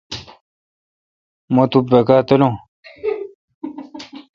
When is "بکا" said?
1.89-2.17